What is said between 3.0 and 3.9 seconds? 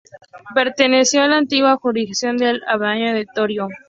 de Torío.